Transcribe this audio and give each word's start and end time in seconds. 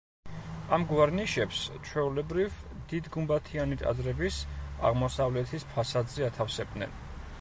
ამგვარ 0.75 1.11
ნიშებს 1.17 1.59
ჩვეულებრივ 1.89 2.55
დიდ 2.93 3.11
გუმბათიანი 3.17 3.77
ტაძრების 3.83 4.41
აღმოსავლეთის 4.91 5.67
ფასადზე 5.75 6.27
ათავსებდნენ. 6.31 6.99